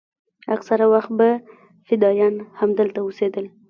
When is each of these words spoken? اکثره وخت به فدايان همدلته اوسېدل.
اکثره 0.55 0.85
وخت 0.93 1.11
به 1.19 1.29
فدايان 1.87 2.35
همدلته 2.59 2.99
اوسېدل. 3.01 3.45